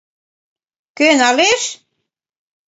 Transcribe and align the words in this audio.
Кӧ 0.97 1.07
налеш? 1.21 1.63